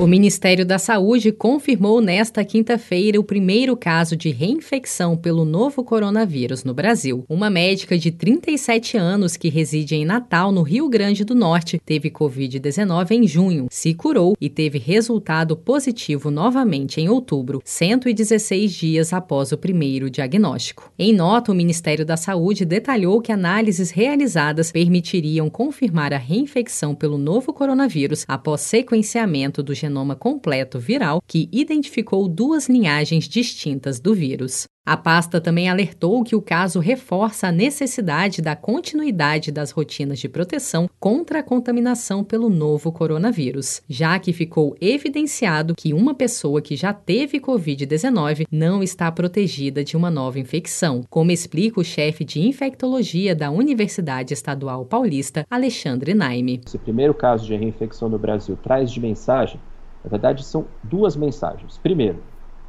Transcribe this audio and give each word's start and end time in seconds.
O 0.00 0.06
Ministério 0.06 0.64
da 0.64 0.78
Saúde 0.78 1.30
confirmou 1.30 2.00
nesta 2.00 2.42
quinta-feira 2.42 3.20
o 3.20 3.22
primeiro 3.22 3.76
caso 3.76 4.16
de 4.16 4.30
reinfecção 4.30 5.14
pelo 5.14 5.44
novo 5.44 5.84
coronavírus 5.84 6.64
no 6.64 6.72
Brasil. 6.72 7.22
Uma 7.28 7.50
médica 7.50 7.98
de 7.98 8.10
37 8.10 8.96
anos 8.96 9.36
que 9.36 9.50
reside 9.50 9.94
em 9.96 10.06
Natal, 10.06 10.52
no 10.52 10.62
Rio 10.62 10.88
Grande 10.88 11.22
do 11.22 11.34
Norte, 11.34 11.78
teve 11.84 12.10
Covid-19 12.10 13.10
em 13.10 13.28
junho, 13.28 13.66
se 13.70 13.92
curou 13.92 14.34
e 14.40 14.48
teve 14.48 14.78
resultado 14.78 15.54
positivo 15.54 16.30
novamente 16.30 16.98
em 16.98 17.10
outubro, 17.10 17.60
116 17.62 18.72
dias 18.72 19.12
após 19.12 19.52
o 19.52 19.58
primeiro 19.58 20.08
diagnóstico. 20.08 20.90
Em 20.98 21.12
nota, 21.12 21.52
o 21.52 21.54
Ministério 21.54 22.06
da 22.06 22.16
Saúde 22.16 22.64
detalhou 22.64 23.20
que 23.20 23.32
análises 23.32 23.90
realizadas 23.90 24.72
permitiriam 24.72 25.50
confirmar 25.50 26.14
a 26.14 26.18
reinfecção 26.18 26.94
pelo 26.94 27.18
novo 27.18 27.52
coronavírus 27.52 28.24
após 28.26 28.62
sequenciamento 28.62 29.62
do 29.62 29.74
genoma 29.74 29.89
completo 30.16 30.78
viral 30.78 31.22
que 31.26 31.48
identificou 31.52 32.28
duas 32.28 32.68
linhagens 32.68 33.28
distintas 33.28 34.00
do 34.00 34.14
vírus. 34.14 34.66
A 34.90 34.96
pasta 34.96 35.40
também 35.40 35.68
alertou 35.68 36.24
que 36.24 36.34
o 36.34 36.40
caso 36.40 36.80
reforça 36.80 37.48
a 37.48 37.52
necessidade 37.52 38.40
da 38.40 38.56
continuidade 38.56 39.52
das 39.52 39.70
rotinas 39.70 40.18
de 40.18 40.28
proteção 40.28 40.88
contra 40.98 41.40
a 41.40 41.42
contaminação 41.42 42.24
pelo 42.24 42.48
novo 42.48 42.90
coronavírus, 42.90 43.82
já 43.88 44.18
que 44.18 44.32
ficou 44.32 44.74
evidenciado 44.80 45.74
que 45.76 45.92
uma 45.92 46.14
pessoa 46.14 46.62
que 46.62 46.74
já 46.74 46.94
teve 46.94 47.38
Covid-19 47.38 48.46
não 48.50 48.82
está 48.82 49.12
protegida 49.12 49.84
de 49.84 49.96
uma 49.96 50.10
nova 50.10 50.40
infecção, 50.40 51.04
como 51.10 51.30
explica 51.30 51.78
o 51.78 51.84
chefe 51.84 52.24
de 52.24 52.40
infectologia 52.40 53.32
da 53.34 53.50
Universidade 53.50 54.32
Estadual 54.32 54.86
Paulista, 54.86 55.44
Alexandre 55.50 56.14
Naime. 56.14 56.62
Esse 56.66 56.78
primeiro 56.78 57.12
caso 57.12 57.46
de 57.46 57.54
reinfecção 57.54 58.08
no 58.08 58.18
Brasil 58.18 58.58
traz 58.60 58.90
de 58.90 58.98
mensagem, 58.98 59.60
na 60.04 60.10
verdade, 60.10 60.44
são 60.44 60.66
duas 60.82 61.16
mensagens. 61.16 61.78
Primeiro, 61.78 62.18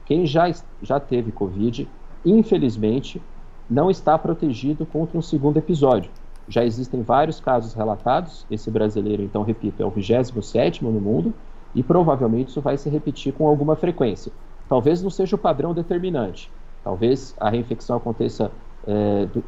quem 0.05 0.25
já, 0.25 0.51
já 0.81 0.99
teve 0.99 1.31
Covid 1.31 1.87
infelizmente, 2.25 3.21
não 3.69 3.89
está 3.89 4.17
protegido 4.17 4.85
contra 4.85 5.17
um 5.17 5.21
segundo 5.21 5.57
episódio. 5.57 6.11
Já 6.47 6.65
existem 6.65 7.01
vários 7.01 7.39
casos 7.39 7.73
relatados, 7.73 8.45
esse 8.49 8.69
brasileiro, 8.69 9.23
então, 9.23 9.43
repito, 9.43 9.81
é 9.81 9.85
o 9.85 9.89
27 9.89 10.83
no 10.83 10.91
mundo, 10.91 11.33
e 11.73 11.81
provavelmente 11.81 12.49
isso 12.49 12.61
vai 12.61 12.77
se 12.77 12.89
repetir 12.89 13.33
com 13.33 13.47
alguma 13.47 13.75
frequência. 13.75 14.31
Talvez 14.67 15.01
não 15.01 15.09
seja 15.09 15.35
o 15.35 15.39
padrão 15.39 15.73
determinante, 15.73 16.51
talvez 16.83 17.35
a 17.39 17.49
reinfecção 17.49 17.97
aconteça 17.97 18.51
é, 18.85 19.25
do, 19.27 19.43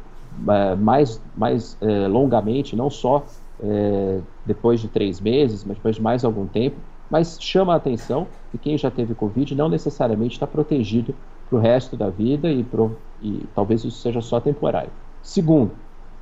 é, 0.48 0.74
mais, 0.76 1.20
mais 1.36 1.76
é, 1.80 2.08
longamente, 2.08 2.74
não 2.74 2.88
só 2.88 3.24
é, 3.62 4.20
depois 4.46 4.80
de 4.80 4.88
três 4.88 5.20
meses, 5.20 5.64
mas 5.64 5.76
depois 5.76 5.96
de 5.96 6.02
mais 6.02 6.24
algum 6.24 6.46
tempo, 6.46 6.76
mas 7.10 7.38
chama 7.40 7.72
a 7.72 7.76
atenção 7.76 8.26
que 8.50 8.58
quem 8.58 8.78
já 8.78 8.90
teve 8.90 9.14
Covid 9.14 9.54
não 9.54 9.68
necessariamente 9.68 10.34
está 10.34 10.46
protegido 10.46 11.14
para 11.48 11.58
o 11.58 11.60
resto 11.60 11.96
da 11.96 12.08
vida 12.08 12.50
e, 12.50 12.62
pro, 12.62 12.96
e 13.22 13.46
talvez 13.54 13.84
isso 13.84 13.98
seja 13.98 14.20
só 14.20 14.40
temporário. 14.40 14.90
Segundo, 15.22 15.72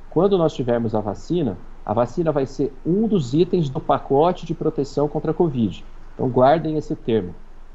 quando 0.09 0.37
nós 0.37 0.53
tivermos 0.53 0.93
a 0.93 0.99
vacina, 0.99 1.57
a 1.85 1.93
vacina 1.93 2.31
vai 2.31 2.45
ser 2.45 2.71
um 2.85 3.07
dos 3.07 3.33
itens 3.33 3.69
do 3.69 3.79
pacote 3.79 4.45
de 4.45 4.53
proteção 4.53 5.07
contra 5.07 5.31
a 5.31 5.33
Covid. 5.33 5.83
Então 6.13 6.29
guardem 6.29 6.77
esse 6.77 6.95
termo. 6.95 7.33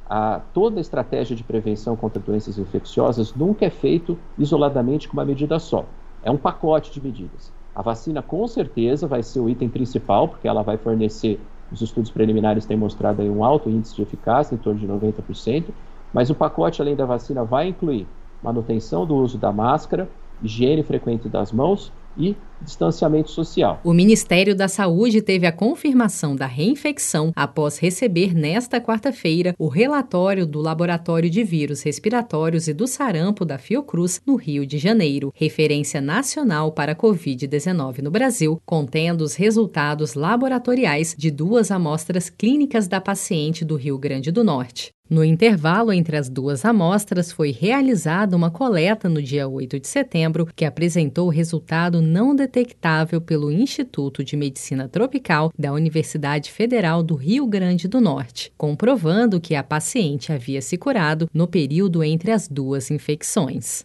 A, 0.09 0.41
toda 0.55 0.79
a 0.79 0.81
estratégia 0.81 1.37
de 1.37 1.45
prevenção 1.45 1.95
contra 1.95 2.23
doenças 2.23 2.57
infecciosas 2.57 3.35
nunca 3.35 3.67
é 3.67 3.71
feito 3.71 4.17
isoladamente 4.39 5.07
com 5.07 5.15
uma 5.15 5.25
medida 5.25 5.59
só. 5.59 5.85
É 6.23 6.31
um 6.31 6.37
pacote 6.37 6.91
de 6.91 7.03
medidas. 7.03 7.53
A 7.75 7.83
vacina 7.83 8.23
com 8.23 8.47
certeza 8.47 9.07
vai 9.07 9.23
ser 9.23 9.41
o 9.41 9.49
item 9.49 9.69
principal, 9.69 10.29
porque 10.29 10.49
ela 10.49 10.63
vai 10.63 10.77
fornecer, 10.77 11.39
os 11.71 11.83
estudos 11.83 12.11
preliminares 12.11 12.65
têm 12.67 12.77
mostrado 12.77 13.23
aí 13.23 13.29
um 13.29 13.45
alto 13.45 13.69
índice 13.69 13.95
de 13.95 14.03
eficácia, 14.03 14.55
em 14.55 14.59
torno 14.59 14.81
de 14.81 14.87
90%, 14.87 15.65
mas 16.13 16.31
o 16.31 16.35
pacote, 16.35 16.81
além 16.81 16.97
da 16.97 17.05
vacina, 17.05 17.45
vai 17.45 17.69
incluir 17.69 18.07
manutenção 18.43 19.05
do 19.05 19.17
uso 19.17 19.37
da 19.37 19.53
máscara, 19.53 20.09
higiene 20.43 20.83
frequente 20.83 21.29
das 21.29 21.53
mãos 21.53 21.93
e 22.17 22.37
distanciamento 22.61 23.31
social. 23.31 23.81
O 23.85 23.93
Ministério 23.93 24.55
da 24.55 24.67
Saúde 24.67 25.23
teve 25.23 25.47
a 25.47 25.53
confirmação 25.53 26.35
da 26.35 26.47
reinfecção 26.47 27.33
após 27.35 27.79
receber 27.79 28.35
nesta 28.35 28.81
quarta-feira 28.81 29.55
o 29.59 29.69
relatório 29.69 30.45
do 30.45 30.61
Laboratório 30.61 31.31
de 31.31 31.45
Vírus 31.45 31.83
Respiratórios 31.83 32.67
e 32.67 32.75
do 32.75 32.87
Sarampo 32.87 33.45
da 33.45 33.59
Fiocruz, 33.59 34.21
no 34.27 34.37
Rio 34.37 34.67
de 34.67 34.79
Janeiro, 34.79 35.33
referência 35.35 36.01
nacional 36.01 36.73
para 36.73 36.93
a 36.93 36.97
Covid-19 36.97 38.03
no 38.03 38.11
Brasil, 38.11 38.61
contendo 38.67 39.23
os 39.23 39.35
resultados 39.35 40.15
laboratoriais 40.15 41.15
de 41.17 41.31
duas 41.31 41.71
amostras 41.71 42.29
clínicas 42.29 42.89
da 42.89 43.01
paciente 43.01 43.65
do 43.65 43.77
Rio 43.77 43.99
Grande 43.99 44.33
do 44.33 44.43
Norte. 44.43 44.93
No 45.11 45.25
intervalo 45.25 45.91
entre 45.91 46.19
as 46.19 46.29
duas 46.29 46.67
amostras, 46.67 47.33
foi 47.33 47.51
realizada 47.51 48.37
uma 48.37 48.51
coleta 48.51 49.09
no 49.09 49.23
dia 49.23 49.49
8 49.49 49.81
de 49.81 49.89
setembro 49.89 50.47
que 50.55 50.67
apresentou 50.67 51.31
resultado 51.31 52.03
não 52.09 52.35
detectável 52.35 53.21
pelo 53.21 53.53
Instituto 53.53 54.25
de 54.25 54.37
Medicina 54.37 54.89
Tropical 54.89 55.53
da 55.57 55.73
Universidade 55.73 56.51
Federal 56.51 57.03
do 57.03 57.15
Rio 57.15 57.47
Grande 57.47 57.87
do 57.87 58.01
Norte, 58.01 58.51
comprovando 58.57 59.41
que 59.41 59.55
a 59.55 59.63
paciente 59.63 60.33
havia 60.33 60.63
se 60.63 60.77
curado 60.79 61.29
no 61.33 61.47
período 61.47 62.03
entre 62.03 62.33
as 62.33 62.49
duas 62.49 62.91
infecções. 62.91 63.85